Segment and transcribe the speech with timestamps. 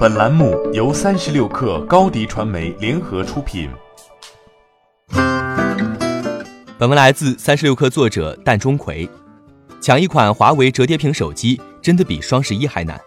[0.00, 3.68] 本栏目由三十六氪高低传媒联合出品。
[6.78, 9.06] 本文来自三十六氪作者蛋钟馗。
[9.78, 12.98] 抢一款华为折叠屏手机真的比双十一还难。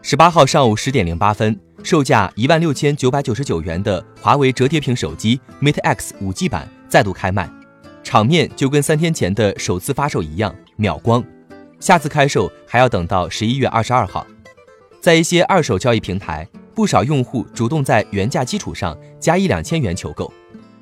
[0.00, 7.50] 十八号上午十点零八分，售价一万六千九百九十九元的华为折叠屏手机 Mate X 五 G 版再度开卖，
[8.02, 11.22] 场面就跟三天前的首次发售一样，秒光。
[11.78, 14.26] 下次开售还要等到十一月二十二号。
[15.00, 20.32] 在一些二手交易平台，不少用户主动在原价基础上加一两千元求购，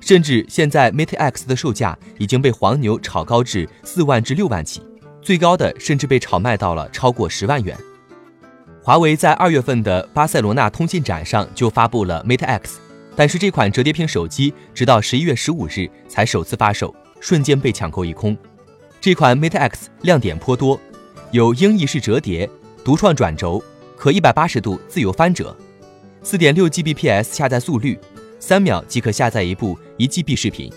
[0.00, 4.80] 甚至现在 Mate X 的售价已经被黄牛炒高至四万至六万起，
[5.20, 7.76] 最高的甚至被炒卖到了超过十万元。
[8.82, 12.78] 华为在二月份的巴塞罗那通信展上就发布了 Mate X，
[13.14, 18.36] 但是这款折叠屏手机直到十一月十五日才首次发售，瞬间被抢购一空。
[19.00, 20.80] 这款 Mate X 亮点颇多，
[21.32, 22.48] 有鹰翼式折叠、
[22.84, 23.62] 独创转轴。
[23.96, 25.56] 可一百八十度自由翻折，
[26.22, 27.98] 四点六 Gbps 下载速率，
[28.38, 30.70] 三秒即可下载一部一 GB 视频。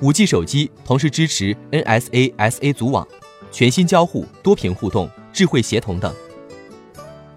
[0.00, 3.06] 五 G 手机同时支持 NSA SA 组网，
[3.50, 6.14] 全新交互、多屏互动、智慧协同等。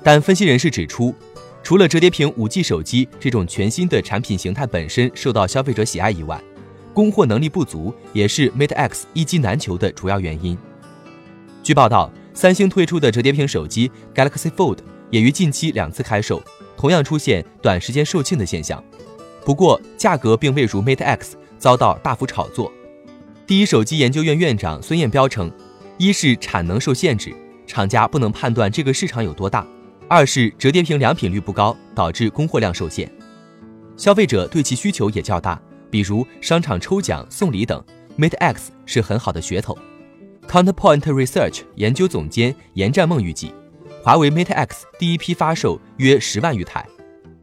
[0.04, 1.14] 但分析人士指出，
[1.64, 6.40] 除了折叠屏五 G 手机这种全新的产品形态本身受到消费者喜爱以外，
[6.94, 10.58] 供货能力不足也是 Mate X 一机难求的主要原因。
[11.64, 12.10] 据报道。
[12.34, 14.80] 三星推出的折叠屏手机 Galaxy Fold
[15.12, 16.42] 也于近期两次开售，
[16.76, 18.84] 同样出现短时间售罄的现象。
[19.46, 22.72] 不过价格并未如 Mate X 遭到大幅炒作。
[23.46, 25.52] 第一手机研究院院长孙彦彪称，
[25.98, 27.36] 一是产能受限制，
[27.68, 29.66] 厂家不能判断这个市场有多大；
[30.08, 33.12] 二是折叠屏良品率不高，导致供货量受限。
[33.96, 35.62] 消费者对其需求也较大，
[35.92, 37.84] 比如商场抽奖送礼等
[38.18, 39.78] ，Mate X 是很好的噱头。
[40.54, 43.52] Counterpoint Research 研究总监严占梦预计，
[44.04, 46.86] 华为 Mate X 第一批发售约十万余台。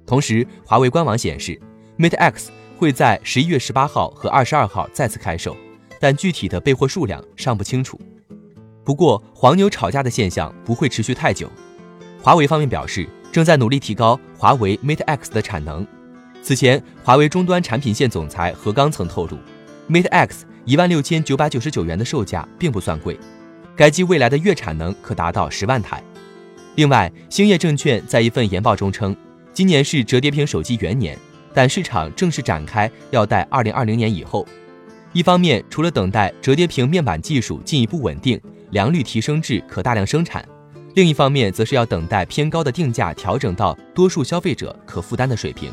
[0.07, 1.61] 同时，华为官网显示
[1.99, 5.57] ，Mate X 会在十一月十八号和二十二号再次开售，
[5.99, 8.01] 但具体的备货数量尚不清楚。
[8.85, 11.51] 不过，黄牛炒价的现象不会持续太久。
[12.23, 15.85] 华为方面表示，正在努力提高华为 Mate X 的产能。
[16.45, 19.37] 此前，华为终端产品线总裁何刚曾透露
[19.89, 20.47] ，Mate X。
[20.65, 23.19] 一万六千九百九十九元的售价并不算贵，
[23.75, 26.03] 该机未来的月产能可达到十万台。
[26.77, 29.17] 另外，兴业证券在一份研报中称，
[29.53, 31.19] 今年是折叠屏手机元年，
[31.53, 34.47] 但市场正式展开要待二零二零年以后。
[35.13, 40.41] 一方面，除了等待折叠屏面板技术进一步稳定，良率提升至可大量生产；
[40.95, 45.73] 另一方面，则是要等待偏高的定价调整到多数消费者可负担的水平。